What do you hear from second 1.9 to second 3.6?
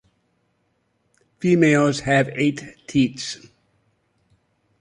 have eight teats.